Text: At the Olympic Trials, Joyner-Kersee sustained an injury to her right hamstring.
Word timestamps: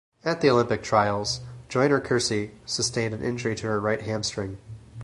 At 0.25 0.41
the 0.41 0.49
Olympic 0.49 0.81
Trials, 0.81 1.41
Joyner-Kersee 1.69 2.49
sustained 2.65 3.13
an 3.13 3.21
injury 3.21 3.53
to 3.53 3.67
her 3.67 3.79
right 3.79 4.01
hamstring. 4.01 4.57